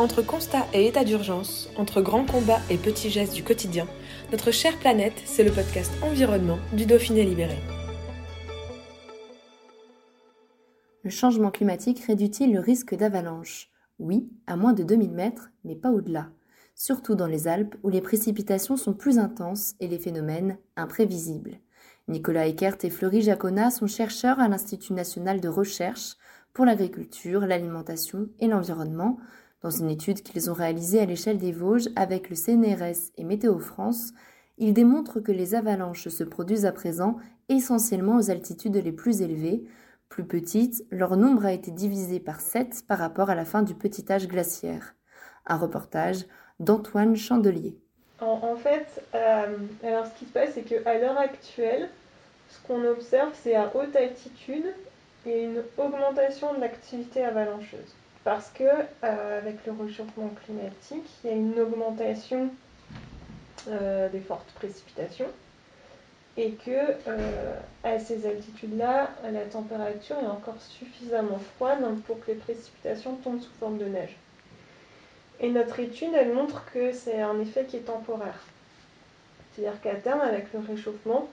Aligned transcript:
Entre 0.00 0.22
constat 0.22 0.66
et 0.72 0.86
état 0.86 1.04
d'urgence, 1.04 1.68
entre 1.76 2.00
grands 2.00 2.24
combats 2.24 2.62
et 2.70 2.78
petits 2.78 3.10
gestes 3.10 3.34
du 3.34 3.44
quotidien, 3.44 3.86
notre 4.32 4.50
chère 4.50 4.78
planète, 4.78 5.12
c'est 5.26 5.44
le 5.44 5.52
podcast 5.52 5.92
Environnement 6.02 6.58
du 6.72 6.86
Dauphiné 6.86 7.22
Libéré. 7.22 7.58
Le 11.02 11.10
changement 11.10 11.50
climatique 11.50 12.02
réduit-il 12.06 12.50
le 12.50 12.60
risque 12.60 12.94
d'avalanche? 12.94 13.68
Oui, 13.98 14.30
à 14.46 14.56
moins 14.56 14.72
de 14.72 14.84
2000 14.84 15.10
mètres, 15.10 15.50
mais 15.64 15.76
pas 15.76 15.90
au-delà. 15.90 16.30
Surtout 16.74 17.14
dans 17.14 17.26
les 17.26 17.46
Alpes 17.46 17.76
où 17.82 17.90
les 17.90 18.00
précipitations 18.00 18.78
sont 18.78 18.94
plus 18.94 19.18
intenses 19.18 19.74
et 19.80 19.86
les 19.86 19.98
phénomènes 19.98 20.56
imprévisibles. 20.76 21.58
Nicolas 22.08 22.46
Eckert 22.46 22.78
et 22.84 22.90
Fleury 22.90 23.20
Jacona 23.20 23.70
sont 23.70 23.86
chercheurs 23.86 24.40
à 24.40 24.48
l'Institut 24.48 24.94
national 24.94 25.42
de 25.42 25.48
recherche 25.48 26.16
pour 26.54 26.64
l'agriculture, 26.64 27.40
l'alimentation 27.40 28.30
et 28.40 28.48
l'environnement 28.48 29.18
dans 29.62 29.70
une 29.70 29.90
étude 29.90 30.22
qu'ils 30.22 30.50
ont 30.50 30.54
réalisée 30.54 31.00
à 31.00 31.04
l'échelle 31.04 31.38
des 31.38 31.52
Vosges 31.52 31.88
avec 31.96 32.30
le 32.30 32.36
CNRS 32.36 33.12
et 33.16 33.24
Météo 33.24 33.58
France, 33.58 34.12
ils 34.58 34.72
démontrent 34.72 35.20
que 35.20 35.32
les 35.32 35.54
avalanches 35.54 36.08
se 36.08 36.24
produisent 36.24 36.66
à 36.66 36.72
présent 36.72 37.16
essentiellement 37.48 38.16
aux 38.16 38.30
altitudes 38.30 38.76
les 38.76 38.92
plus 38.92 39.22
élevées. 39.22 39.64
Plus 40.08 40.24
petites, 40.24 40.84
leur 40.90 41.16
nombre 41.16 41.46
a 41.46 41.52
été 41.52 41.70
divisé 41.70 42.20
par 42.20 42.40
7 42.40 42.84
par 42.86 42.98
rapport 42.98 43.30
à 43.30 43.34
la 43.34 43.44
fin 43.44 43.62
du 43.62 43.74
petit 43.74 44.10
âge 44.10 44.28
glaciaire. 44.28 44.94
Un 45.46 45.56
reportage 45.56 46.26
d'Antoine 46.58 47.16
Chandelier. 47.16 47.74
En, 48.20 48.54
fait, 48.56 49.02
euh, 49.14 49.56
alors 49.82 50.06
ce 50.06 50.18
qui 50.18 50.26
se 50.26 50.32
passe, 50.32 50.50
c'est 50.54 50.62
qu'à 50.62 50.98
l'heure 50.98 51.16
actuelle, 51.16 51.88
ce 52.50 52.66
qu'on 52.66 52.84
observe, 52.84 53.30
c'est 53.42 53.54
à 53.54 53.72
haute 53.74 53.96
altitude 53.96 54.66
et 55.24 55.44
une 55.44 55.62
augmentation 55.78 56.52
de 56.54 56.60
l'activité 56.60 57.24
avalancheuse 57.24 57.94
parce 58.24 58.50
que 58.50 58.64
euh, 58.64 59.38
avec 59.38 59.64
le 59.66 59.72
réchauffement 59.72 60.30
climatique, 60.44 61.08
il 61.24 61.30
y 61.30 61.32
a 61.32 61.36
une 61.36 61.58
augmentation 61.58 62.50
euh, 63.68 64.08
des 64.08 64.20
fortes 64.20 64.50
précipitations 64.54 65.28
et 66.36 66.52
que 66.52 66.70
euh, 66.70 67.54
à 67.82 67.98
ces 67.98 68.26
altitudes-là, 68.26 69.10
la 69.30 69.44
température 69.44 70.16
est 70.18 70.26
encore 70.26 70.60
suffisamment 70.60 71.40
froide 71.56 71.80
pour 72.06 72.20
que 72.20 72.32
les 72.32 72.38
précipitations 72.38 73.16
tombent 73.16 73.40
sous 73.40 73.52
forme 73.58 73.78
de 73.78 73.86
neige. 73.86 74.16
Et 75.40 75.50
notre 75.50 75.80
étude, 75.80 76.10
elle 76.14 76.32
montre 76.32 76.64
que 76.72 76.92
c'est 76.92 77.20
un 77.20 77.40
effet 77.40 77.64
qui 77.64 77.76
est 77.76 77.80
temporaire. 77.80 78.38
C'est-à-dire 79.52 79.80
qu'à 79.80 79.94
terme, 79.94 80.20
avec 80.20 80.52
le 80.52 80.60
réchauffement, 80.60 81.28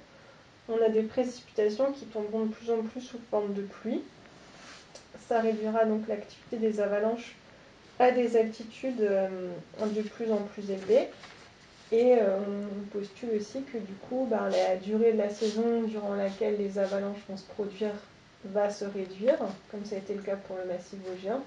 on 0.69 0.81
a 0.81 0.89
des 0.89 1.03
précipitations 1.03 1.91
qui 1.91 2.05
tomberont 2.05 2.45
de 2.45 2.53
plus 2.53 2.71
en 2.71 2.81
plus 2.81 3.01
sous 3.01 3.19
forme 3.29 3.53
de 3.53 3.61
pluie 3.61 4.01
ça 5.27 5.41
réduira 5.41 5.85
donc 5.85 6.07
l'activité 6.07 6.57
des 6.57 6.79
avalanches 6.79 7.35
à 7.99 8.11
des 8.11 8.37
altitudes 8.37 9.01
euh, 9.01 9.49
de 9.81 10.01
plus 10.01 10.31
en 10.31 10.37
plus 10.53 10.69
élevées. 10.69 11.07
Et 11.91 12.15
euh, 12.15 12.37
on 12.39 12.97
postule 12.97 13.29
aussi 13.37 13.63
que 13.63 13.77
du 13.77 13.93
coup, 14.09 14.27
ben, 14.29 14.49
la 14.49 14.75
durée 14.75 15.13
de 15.13 15.17
la 15.17 15.29
saison 15.29 15.83
durant 15.83 16.15
laquelle 16.15 16.57
les 16.57 16.77
avalanches 16.77 17.19
vont 17.29 17.37
se 17.37 17.45
produire 17.45 17.93
va 18.45 18.69
se 18.69 18.85
réduire, 18.85 19.37
comme 19.71 19.83
ça 19.85 19.95
a 19.95 19.99
été 19.99 20.13
le 20.13 20.21
cas 20.21 20.35
pour 20.35 20.57
le 20.57 20.71
massif 20.71 20.99
vosgien, 21.09 21.41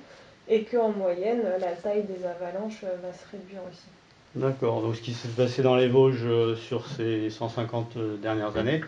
et 0.48 0.64
qu'en 0.64 0.90
moyenne, 0.90 1.42
la 1.60 1.72
taille 1.72 2.04
des 2.04 2.24
avalanches 2.26 2.82
euh, 2.84 2.96
va 3.02 3.12
se 3.12 3.30
réduire 3.30 3.60
aussi. 3.70 3.86
D'accord, 4.34 4.82
donc 4.82 4.96
ce 4.96 5.02
qui 5.02 5.12
s'est 5.12 5.28
passé 5.28 5.62
dans 5.62 5.76
les 5.76 5.88
Vosges 5.88 6.54
sur 6.54 6.86
ces 6.86 7.30
150 7.30 7.96
euh, 7.96 8.16
dernières 8.16 8.56
années 8.56 8.80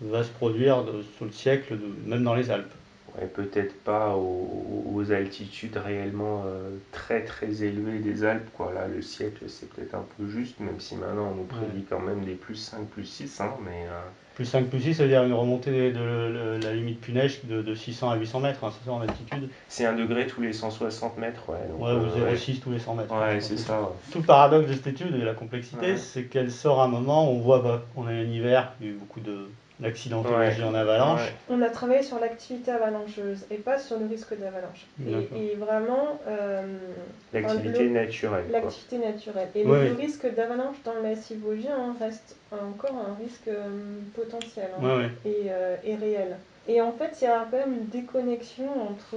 va 0.00 0.22
se 0.22 0.28
produire 0.28 0.84
sur 1.16 1.24
le 1.24 1.32
siècle, 1.32 1.78
même 2.04 2.22
dans 2.22 2.34
les 2.34 2.50
Alpes. 2.50 2.72
Ouais, 3.20 3.26
peut-être 3.26 3.74
pas 3.82 4.14
aux, 4.14 4.84
aux 4.94 5.12
altitudes 5.12 5.76
réellement 5.76 6.44
euh, 6.46 6.70
très 6.92 7.24
très 7.24 7.62
élevées 7.64 7.98
des 7.98 8.24
Alpes. 8.24 8.50
Quoi. 8.56 8.72
Là, 8.72 8.86
le 8.86 9.02
siècle, 9.02 9.44
c'est 9.48 9.68
peut-être 9.70 9.94
un 9.94 10.04
peu 10.16 10.28
juste, 10.28 10.60
même 10.60 10.78
si 10.78 10.94
maintenant 10.96 11.30
on 11.32 11.34
nous 11.36 11.44
prédit 11.44 11.84
quand 11.88 12.00
même 12.00 12.24
des 12.24 12.34
plus 12.34 12.54
5, 12.54 12.86
plus 12.86 13.04
6. 13.04 13.40
Hein, 13.40 13.54
mais, 13.64 13.86
euh, 13.86 14.00
Plus 14.34 14.44
5, 14.44 14.66
plus 14.68 14.80
6, 14.80 14.94
ça 14.94 15.02
veut 15.02 15.08
dire 15.08 15.24
une 15.24 15.32
remontée 15.32 15.90
de, 15.90 16.60
la 16.62 16.72
limite 16.74 17.00
Puneige 17.00 17.44
de, 17.44 17.62
de 17.62 17.74
600 17.74 18.10
à 18.10 18.16
800 18.16 18.40
mètres, 18.40 18.64
hein, 18.64 18.72
c'est 18.78 18.86
ça 18.86 18.92
en 18.92 19.00
altitude 19.00 19.48
c'est 19.68 19.84
un 19.86 19.94
degré 19.94 20.26
tous 20.26 20.40
les 20.40 20.52
160 20.52 21.18
mètres. 21.18 21.50
Ouais, 21.50 21.66
donc, 21.68 21.80
Ouais, 21.80 21.92
ou 21.92 22.24
euh, 22.24 22.34
0,6 22.34 22.60
tous 22.60 22.70
les 22.70 22.78
100 22.78 22.94
mètres. 22.94 23.14
Ouais, 23.14 23.40
c'est 23.40 23.56
ça. 23.56 23.80
ouais. 23.80 23.88
Tout 24.12 24.18
le 24.18 24.24
paradoxe 24.24 24.68
de 24.68 24.74
cette 24.74 24.86
étude 24.86 25.14
et 25.14 25.24
la 25.24 25.34
complexité, 25.34 25.96
c'est 25.96 26.24
qu'elle 26.24 26.50
sort 26.50 26.80
à 26.80 26.84
un 26.84 26.88
moment 26.88 27.30
où 27.30 27.36
on 27.36 27.40
voit, 27.40 27.60
bah, 27.60 27.82
on 27.96 28.06
a 28.06 28.10
un 28.10 28.22
hiver, 28.24 28.72
il 28.80 28.86
y 28.86 28.88
a 28.90 28.92
eu 28.92 28.96
beaucoup 28.96 29.20
de- 29.20 29.48
d'accidentologie 29.80 30.60
Ouais. 30.62 30.66
en 30.66 30.74
avalanche. 30.74 31.20
Ouais. 31.20 31.32
On 31.50 31.62
a 31.62 31.70
travaillé 31.70 32.02
sur 32.02 32.18
l'activité 32.18 32.70
avalancheuse 32.70 33.46
et 33.50 33.56
pas 33.56 33.78
sur 33.78 33.98
le 33.98 34.06
risque 34.06 34.36
d'avalanche. 34.38 34.86
Et, 35.06 35.52
et 35.52 35.54
vraiment, 35.54 36.20
euh, 36.26 36.78
L'activité 37.32 37.84
le- 37.84 37.90
naturelle. 37.90 38.44
l'activité 38.50 38.98
naturelle. 38.98 39.48
Et 39.54 39.64
Ouais. 39.64 39.88
le, 39.90 39.94
risque 39.94 40.32
d'avalanche 40.34 40.76
dans 40.84 40.94
le 40.94 41.02
massif 41.02 41.38
vosgien 41.38 41.76
hein, 41.76 41.96
reste 42.00 42.36
encore 42.50 42.94
un 42.96 43.14
risque 43.22 43.48
euh, 43.48 44.00
potentiel 44.14 44.68
hein, 44.78 44.84
Ouais, 44.84 44.96
ouais. 44.96 45.10
Et, 45.24 45.46
euh, 45.50 45.76
et 45.84 45.94
réel. 45.94 46.36
Et 46.70 46.82
en 46.82 46.92
fait, 46.92 47.16
il 47.20 47.24
y 47.24 47.26
a 47.28 47.46
quand 47.50 47.56
même 47.56 47.72
une 47.72 47.86
déconnexion 47.86 48.68
entre, 48.90 49.16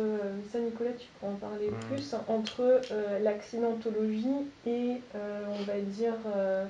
ça 0.52 0.60
Nicolas, 0.60 0.92
tu 0.98 1.08
peux 1.20 1.28
en 1.28 1.36
parler 1.36 1.70
Mm. 1.70 1.94
plus, 1.94 2.16
entre 2.30 2.62
euh, 2.92 3.20
l'accidentologie 3.20 4.52
et, 4.66 5.02
euh, 5.16 5.42
on 5.60 5.64
va 5.64 5.80
dire, 5.80 6.14
euh, 6.36 6.66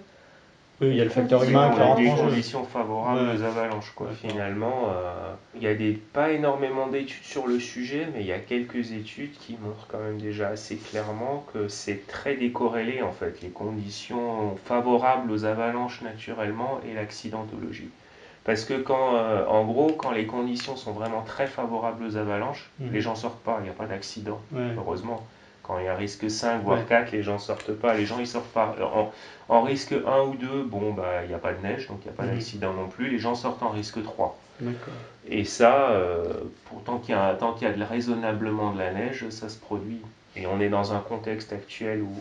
Oui, 0.81 0.87
il 0.89 0.95
y 0.95 1.01
a 1.01 1.03
le 1.03 1.11
facteur 1.11 1.43
humain 1.43 1.69
qui 1.69 1.79
rentre 1.79 2.01
en 2.01 2.15
jeu. 2.17 2.23
conditions 2.29 2.63
favorables 2.63 3.29
Ouais. 3.29 3.35
aux 3.37 3.43
avalanches. 3.43 3.91
Quoi. 3.95 4.07
Finalement, 4.19 4.85
euh, 4.89 5.31
il 5.55 5.61
y 5.61 5.67
a 5.67 5.75
des, 5.75 5.91
pas 5.91 6.31
énormément 6.31 6.87
d'études 6.87 7.23
sur 7.23 7.45
le 7.45 7.59
sujet, 7.59 8.07
mais 8.13 8.21
il 8.21 8.25
y 8.25 8.31
a 8.31 8.39
quelques 8.39 8.91
études 8.91 9.33
qui 9.33 9.57
montrent 9.61 9.85
quand 9.87 9.99
même 9.99 10.17
déjà 10.19 10.47
assez 10.49 10.77
clairement 10.77 11.45
que 11.53 11.67
c'est 11.67 12.07
très 12.07 12.35
décorrélé 12.35 13.03
en 13.03 13.11
fait, 13.11 13.41
les 13.43 13.49
conditions 13.49 14.55
favorables 14.65 15.31
aux 15.31 15.45
avalanches 15.45 16.01
naturellement 16.01 16.79
et 16.89 16.95
l'accidentologie. 16.95 17.89
Parce 18.43 18.65
que 18.65 18.73
quand, 18.73 19.13
euh, 19.17 19.45
en 19.45 19.63
gros, 19.65 19.91
quand 19.91 20.09
les 20.09 20.25
conditions 20.25 20.75
sont 20.75 20.93
vraiment 20.93 21.21
très 21.21 21.45
favorables 21.45 22.03
aux 22.03 22.17
avalanches, 22.17 22.71
Mhm. 22.79 22.91
les 22.91 23.01
gens 23.01 23.13
sortent 23.13 23.43
pas, 23.43 23.57
il 23.59 23.65
n'y 23.65 23.69
a 23.69 23.73
pas 23.73 23.85
d'accident 23.85 24.41
Ouais. 24.51 24.61
heureusement. 24.75 25.23
Quand 25.63 25.77
il 25.79 25.85
y 25.85 25.87
a 25.87 25.95
risque 25.95 26.29
5, 26.29 26.63
voire 26.63 26.79
Ouais. 26.79 26.85
4, 26.87 27.11
les 27.11 27.23
gens 27.23 27.37
sortent 27.39 27.73
pas. 27.73 27.93
Les 27.93 28.05
gens, 28.05 28.19
ils 28.19 28.27
sortent 28.27 28.51
pas. 28.51 28.75
En, 28.81 29.11
en 29.49 29.61
risque 29.61 29.93
1 29.93 30.21
ou 30.23 30.35
2, 30.35 30.63
bon, 30.63 30.93
bah, 30.93 31.23
il 31.23 31.27
n'y 31.29 31.33
a 31.33 31.37
pas 31.39 31.53
de 31.53 31.61
neige, 31.61 31.87
donc 31.87 31.99
il 32.03 32.07
n'y 32.07 32.13
a 32.13 32.17
pas 32.17 32.23
Mhm. 32.23 32.33
d'accident 32.35 32.73
non 32.73 32.87
plus. 32.87 33.09
Les 33.09 33.19
gens 33.19 33.35
sortent 33.35 33.61
en 33.63 33.69
risque 33.69 34.01
3. 34.03 34.39
D'accord. 34.59 34.93
Et 35.27 35.43
ça, 35.43 35.91
euh, 35.91 36.23
tant 36.85 36.97
qu'il 36.97 37.13
y 37.15 37.17
a, 37.17 37.33
tant 37.35 37.53
qu'il 37.53 37.67
y 37.67 37.71
a 37.71 37.73
de, 37.73 37.83
raisonnablement 37.83 38.73
de 38.73 38.79
la 38.79 38.91
neige, 38.91 39.29
ça 39.29 39.49
se 39.49 39.57
produit. 39.57 40.01
Et 40.35 40.47
on 40.47 40.59
est 40.61 40.69
dans 40.69 40.93
un 40.93 40.99
contexte 40.99 41.51
actuel 41.53 42.01
où, 42.01 42.13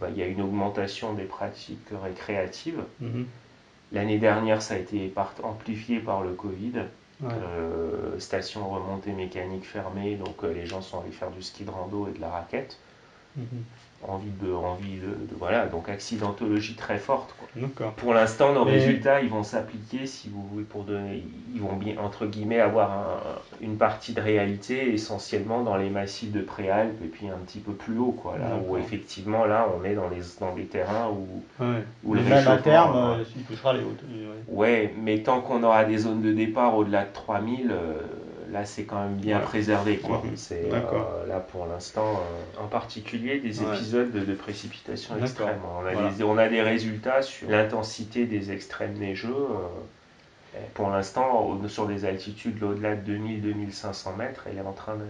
bah, 0.00 0.08
il 0.10 0.18
y 0.18 0.22
a 0.22 0.26
une 0.26 0.40
augmentation 0.42 1.12
des 1.12 1.24
pratiques 1.24 1.88
récréatives. 2.02 2.80
Mhm. 3.00 3.26
L'année 3.92 4.18
dernière, 4.18 4.62
ça 4.62 4.74
a 4.74 4.78
été 4.78 5.12
amplifié 5.42 5.98
par 6.00 6.22
le 6.22 6.30
Covid. 6.32 6.72
Euh, 7.24 8.18
station 8.18 8.68
remontée 8.68 9.12
mécanique 9.12 9.64
fermée, 9.64 10.16
donc 10.16 10.42
euh, 10.42 10.52
les 10.52 10.66
gens 10.66 10.82
sont 10.82 11.00
allés 11.00 11.12
faire 11.12 11.30
du 11.30 11.42
ski 11.42 11.64
de 11.64 11.70
rando 11.70 12.08
et 12.08 12.12
de 12.12 12.20
la 12.20 12.30
raquette. 12.30 12.78
Mhm. 13.36 13.44
Envie 14.08 14.30
de, 14.42 14.52
envie 14.52 14.96
de, 14.96 15.06
de- 15.06 15.36
voilà, 15.38 15.66
donc 15.66 15.88
accidentologie 15.88 16.74
très 16.74 16.98
forte. 16.98 17.36
quoi. 17.76 17.94
Pour 17.96 18.14
l'instant, 18.14 18.52
nos 18.52 18.64
Mais- 18.64 18.72
résultats, 18.72 19.20
ils 19.22 19.30
vont 19.30 19.44
s'appliquer, 19.44 20.06
si 20.06 20.28
vous 20.28 20.44
voulez, 20.48 20.64
pour 20.64 20.82
donner, 20.82 21.22
ils 21.54 21.60
vont 21.60 21.76
bien, 21.76 21.94
entre 22.02 22.26
guillemets, 22.26 22.58
avoir 22.58 22.90
un- 22.90 23.20
une 23.64 23.76
partie 23.76 24.12
de 24.12 24.20
réalité 24.20 24.92
essentiellement 24.92 25.62
dans 25.62 25.76
les 25.76 25.88
massifs 25.88 26.32
de 26.32 26.40
Préalpes 26.40 27.00
et 27.04 27.06
puis 27.06 27.28
un 27.28 27.36
petit 27.46 27.60
peu 27.60 27.74
plus 27.74 27.96
haut, 27.96 28.10
quoi, 28.10 28.38
là 28.38 28.56
où 28.66 28.76
effectivement, 28.76 29.44
là, 29.44 29.68
on 29.80 29.84
est 29.84 29.94
dans, 29.94 30.08
les, 30.08 30.20
dans 30.40 30.52
des 30.52 30.64
terrains 30.64 31.08
où, 31.08 31.44
Ouais. 31.64 31.84
Ou 32.02 32.14
le 32.14 32.22
Mais 32.22 32.30
même 32.30 32.48
à 32.48 32.56
terme, 32.58 32.96
euh, 32.96 33.14
euh, 33.20 33.24
il 33.36 33.44
touchera 33.44 33.72
les 33.72 33.84
hautes. 33.84 34.02
ouais. 34.02 34.42
Ouais, 34.48 34.94
mais 35.00 35.22
tant 35.22 35.40
qu'on 35.42 35.62
aura 35.62 35.84
des 35.84 35.98
zones 35.98 36.22
de 36.22 36.32
départ 36.32 36.76
au-delà 36.76 37.04
de 37.04 37.12
3000, 37.12 37.70
euh, 37.70 37.94
là 38.52 38.64
c'est 38.64 38.84
quand 38.84 39.00
même 39.02 39.16
bien 39.16 39.38
Ouais. 39.38 39.44
préservé. 39.44 39.96
Quoi. 39.96 40.22
Mhm. 40.24 40.36
C'est, 40.36 40.68
euh, 40.72 41.26
là 41.26 41.40
pour 41.40 41.66
l'instant, 41.66 42.20
euh, 42.58 42.62
en 42.64 42.68
particulier 42.68 43.38
des 43.40 43.60
Ouais. 43.60 43.74
épisodes 43.74 44.12
de, 44.12 44.20
de 44.20 44.34
précipitations 44.34 45.16
extrêmes. 45.18 45.60
On 45.80 45.86
a, 45.86 45.92
Voilà. 45.92 46.10
des, 46.10 46.22
on 46.24 46.38
a 46.38 46.48
des 46.48 46.62
résultats 46.62 47.22
sur 47.22 47.48
l'intensité 47.50 48.26
des 48.26 48.52
extrêmes 48.52 48.94
neigeux. 48.98 49.30
euh, 49.34 50.58
pour 50.74 50.90
l'instant, 50.90 51.58
sur 51.66 51.86
des 51.86 52.04
altitudes 52.04 52.62
au-delà 52.62 52.94
de 52.94 53.00
2000-2500 53.00 54.14
mètres, 54.18 54.44
elle 54.50 54.58
est 54.58 54.66
en 54.68 54.72
train 54.74 54.96
de, 54.96 55.00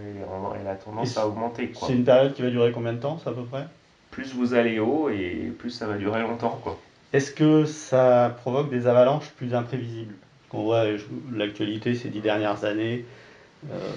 elle 0.59 0.67
a 0.67 0.75
tendance 0.75 1.17
à 1.17 1.27
augmenter. 1.27 1.69
C'est 1.73 1.91
une 1.93 2.05
période 2.05 2.33
qui 2.33 2.41
va 2.43 2.49
durer 2.49 2.71
combien 2.71 2.93
de 2.93 2.99
temps, 2.99 3.19
à 3.25 3.31
peu 3.31 3.43
près? 3.43 3.65
Plus 4.09 4.33
vous 4.33 4.53
allez 4.53 4.79
haut 4.79 5.09
et 5.09 5.51
plus 5.59 5.69
ça 5.69 5.85
va 5.85 5.95
durer 5.97 6.21
longtemps. 6.21 6.57
Quoi. 6.63 6.77
Est-ce 7.11 7.31
que 7.31 7.65
ça 7.65 8.33
provoque 8.39 8.69
des 8.69 8.87
avalanches 8.87 9.29
plus 9.31 9.53
imprévisibles? 9.53 10.13
On 10.53 10.63
voit 10.63 10.85
l'actualité 11.33 11.93
ces 11.95 12.07
dix 12.09 12.21
dernières 12.21 12.63
années, 12.63 13.03
euh, 13.71 13.91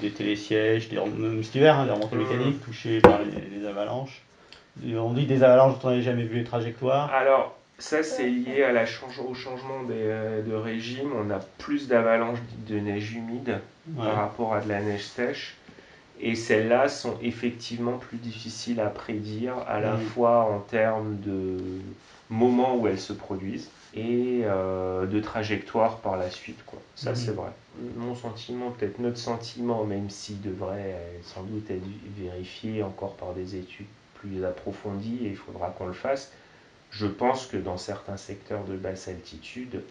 des 0.00 0.10
télésièges, 0.10 0.88
des, 0.88 0.96
même 0.96 1.42
cet 1.42 1.54
hiver, 1.54 1.78
hein, 1.78 1.86
des 1.86 1.92
remontées 1.92 2.16
mécaniques 2.16 2.64
touchées 2.64 3.00
par 3.00 3.20
les, 3.22 3.66
avalanches. 3.66 4.22
On 4.96 5.12
dit 5.12 5.26
des 5.26 5.42
avalanches 5.42 5.78
dont 5.80 5.88
on 5.88 5.90
n'avait 5.90 6.02
jamais 6.02 6.24
vu 6.24 6.38
les 6.38 6.44
trajectoires. 6.44 7.12
Alors, 7.12 7.56
ça, 7.78 8.02
c'est 8.02 8.28
lié 8.28 8.62
à 8.62 8.72
la 8.72 8.84
au 8.84 9.34
changement 9.34 9.82
euh, 9.90 10.42
de 10.42 10.54
régime. 10.54 11.10
On 11.16 11.30
a 11.30 11.40
plus 11.58 11.88
d'avalanches 11.88 12.38
de 12.68 12.78
neige 12.78 13.12
humide 13.12 13.58
par 13.96 14.14
rapport 14.14 14.54
à 14.54 14.60
de 14.60 14.68
la 14.68 14.80
neige 14.80 15.04
sèche. 15.04 15.56
Et 16.20 16.34
celles-là 16.34 16.88
sont 16.88 17.16
effectivement 17.22 17.96
plus 17.96 18.18
difficiles 18.18 18.80
à 18.80 18.88
prédire, 18.88 19.54
à 19.66 19.80
la 19.80 19.96
fois 19.96 20.40
en 20.40 20.58
termes 20.58 21.18
de 21.20 21.56
moment 22.28 22.76
où 22.76 22.86
elles 22.86 23.00
se 23.00 23.14
produisent 23.14 23.70
et 23.94 24.42
euh, 24.44 25.06
de 25.06 25.20
trajectoire 25.20 25.98
par 25.98 26.16
la 26.16 26.30
suite. 26.30 26.64
Quoi. 26.66 26.78
Ça, 26.94 27.14
c'est 27.14 27.32
vrai. 27.32 27.50
Mon 27.96 28.14
sentiment, 28.14 28.70
peut-être 28.70 28.98
notre 28.98 29.18
sentiment, 29.18 29.84
même 29.84 30.10
s'il 30.10 30.40
devrait 30.40 30.96
sans 31.22 31.42
doute 31.42 31.70
être 31.70 31.82
vérifié 32.16 32.82
encore 32.82 33.16
par 33.16 33.32
des 33.32 33.56
études 33.56 33.86
plus 34.14 34.44
approfondies, 34.44 35.18
et 35.22 35.28
il 35.28 35.36
faudra 35.36 35.70
qu'on 35.70 35.86
le 35.86 35.92
fasse, 35.92 36.30
je 36.90 37.06
pense 37.06 37.46
que 37.46 37.56
dans 37.56 37.78
certains 37.78 38.16
secteurs 38.16 38.64
de 38.64 38.76
basse 38.76 39.08
altitude, 39.08 39.82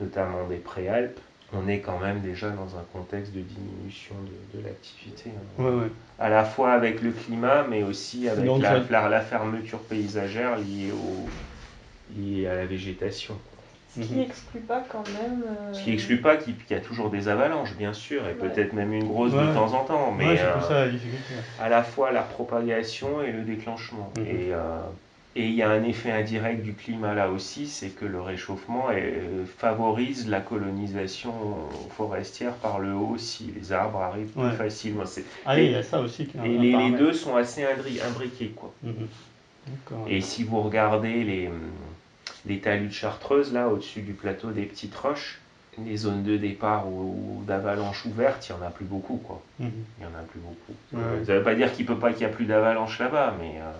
notamment 0.00 0.46
des 0.48 0.56
préalpes, 0.56 1.20
on 1.52 1.68
est 1.68 1.80
quand 1.80 1.98
même 1.98 2.20
déjà 2.20 2.50
dans 2.50 2.76
un 2.76 2.84
contexte 2.92 3.32
de 3.32 3.40
diminution 3.40 4.14
de, 4.54 4.62
l'activité. 4.62 5.30
Hein. 5.58 5.88
À 6.18 6.28
la 6.28 6.44
fois 6.44 6.72
avec 6.72 7.02
le 7.02 7.10
climat, 7.10 7.66
mais 7.68 7.82
aussi 7.82 8.28
avec 8.28 8.48
la, 8.58 9.20
fermeture 9.20 9.80
paysagère 9.80 10.56
liée, 10.58 10.92
au, 10.92 11.28
à 12.46 12.54
la 12.54 12.66
végétation. 12.66 13.36
Ce 13.94 14.00
qui 14.00 14.14
n'exclut 14.14 14.60
mhm. 14.60 14.66
pas 14.66 14.82
quand 14.88 15.04
même. 15.08 15.44
Euh, 15.46 15.74
Ce 15.74 15.82
qui 15.82 15.90
n'exclut 15.90 16.20
pas 16.20 16.36
qu'il 16.36 16.54
y 16.70 16.74
a 16.74 16.80
toujours 16.80 17.10
des 17.10 17.28
avalanches, 17.28 17.76
bien 17.76 17.92
sûr, 17.92 18.26
et 18.26 18.32
peut-être 18.32 18.72
même 18.72 18.92
une 18.94 19.06
grosse 19.06 19.32
de 19.32 19.54
temps 19.54 19.74
en 19.74 19.84
temps. 19.84 20.12
Mais 20.12 20.38
euh, 20.40 20.90
à 21.60 21.68
la 21.68 21.82
fois 21.82 22.10
la 22.10 22.22
propagation 22.22 23.22
et 23.22 23.32
le 23.32 23.42
déclenchement. 23.42 24.10
Mhm. 24.16 24.26
Et, 24.26 24.54
euh, 24.54 24.80
et 25.34 25.46
il 25.46 25.54
y 25.54 25.62
a 25.62 25.70
un 25.70 25.82
effet 25.84 26.10
indirect 26.10 26.62
du 26.62 26.74
climat 26.74 27.14
là 27.14 27.30
aussi, 27.30 27.66
c'est 27.66 27.90
que 27.90 28.04
le 28.04 28.20
réchauffement 28.20 28.88
favorise 29.58 30.28
la 30.28 30.40
colonisation 30.40 31.32
forestière 31.96 32.54
par 32.54 32.80
le 32.80 32.92
haut 32.92 33.16
si 33.16 33.52
les 33.56 33.72
arbres 33.72 34.00
arrivent 34.00 34.32
plus 34.32 34.56
facilement. 34.56 35.04
Ah 35.46 35.58
il 35.58 35.72
y 35.72 35.74
a 35.74 35.82
ça 35.82 36.00
aussi. 36.00 36.28
Et 36.44 36.58
les, 36.58 36.90
deux 36.90 37.12
sont 37.12 37.36
assez 37.36 37.64
imbriqués. 37.64 38.52
Quoi. 38.54 38.72
Mhm. 38.82 39.08
Et 40.08 40.20
si 40.20 40.44
vous 40.44 40.60
regardez 40.60 41.24
les 41.24 41.48
les 42.46 42.58
talus 42.58 42.88
de 42.88 42.92
Chartreuse, 42.92 43.52
là, 43.52 43.68
au-dessus 43.68 44.02
du 44.02 44.12
plateau 44.12 44.50
des 44.50 44.64
Petites 44.64 44.94
Roches, 44.96 45.40
les 45.78 45.96
zones 45.96 46.22
de 46.22 46.36
départ 46.36 46.86
ou, 46.88 47.42
d'avalanche 47.46 48.04
ouvertes, 48.04 48.48
il 48.48 48.54
n'y 48.54 48.62
en 48.62 48.66
a 48.66 48.70
plus 48.70 48.84
beaucoup, 48.84 49.16
quoi. 49.16 49.42
Mhm. 49.58 49.70
Il 49.98 50.06
n'y 50.06 50.12
en 50.12 50.18
a 50.18 50.22
plus 50.22 50.40
beaucoup. 50.40 50.74
Ça 50.90 51.32
ne 51.32 51.38
veut 51.38 51.42
pas 51.42 51.54
dire 51.54 51.72
qu'il 51.72 51.86
peut 51.86 51.98
pas 51.98 52.10
qu'il 52.10 52.26
n'y 52.26 52.32
a 52.32 52.34
plus 52.34 52.44
d'avalanche 52.44 52.98
là-bas, 52.98 53.36
mais 53.38 53.58
euh, 53.58 53.72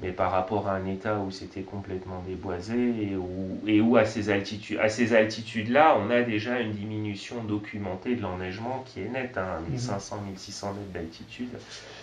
mais 0.00 0.10
par 0.10 0.30
rapport 0.30 0.68
à 0.68 0.74
un 0.74 0.86
état 0.86 1.18
où 1.18 1.30
c'était 1.30 1.62
complètement 1.62 2.22
déboisé 2.26 2.74
et 2.74 3.16
où, 3.16 3.60
et 3.66 3.80
où 3.80 3.96
à 3.96 4.04
ces 4.04 4.28
altitudes, 4.28 4.78
à 4.78 4.90
ces 4.90 5.14
altitudes-là, 5.14 5.96
on 5.98 6.10
a 6.10 6.22
déjà 6.22 6.60
une 6.60 6.72
diminution 6.72 7.42
documentée 7.42 8.14
de 8.14 8.20
l'enneigement 8.20 8.84
qui 8.86 9.00
est 9.00 9.08
nette, 9.08 9.38
hein, 9.38 9.60
1500, 9.70 10.22
1600 10.28 10.74
mètres 10.74 10.92
d'altitude. 10.92 11.48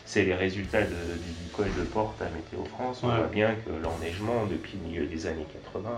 C'est 0.06 0.26
les 0.26 0.34
résultats 0.34 0.82
de, 0.82 0.88
du, 0.88 1.50
col 1.56 1.68
de 1.78 1.84
porte 1.84 2.20
à 2.22 2.26
Météo 2.26 2.66
France. 2.66 3.02
On 3.04 3.08
voit 3.08 3.28
bien 3.28 3.54
que 3.66 3.72
l'enneigement, 3.72 4.46
depuis 4.50 4.78
le 4.82 4.90
milieu 4.90 5.06
des 5.06 5.28
années 5.28 5.48
80, 5.72 5.90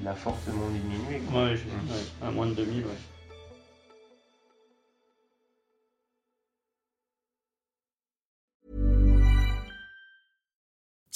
il 0.00 0.06
a 0.06 0.14
fortement 0.14 0.68
diminué. 0.68 1.20
Oui, 1.32 1.58
à 2.22 2.30
moins 2.30 2.46
de 2.46 2.52
2000, 2.52 2.84
ouais. 2.84 2.90